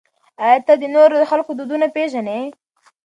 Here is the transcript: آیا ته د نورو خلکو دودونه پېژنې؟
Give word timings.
آیا 0.43 0.57
ته 0.67 0.73
د 0.81 0.83
نورو 0.95 1.19
خلکو 1.31 1.51
دودونه 1.57 1.87
پېژنې؟ 1.95 2.39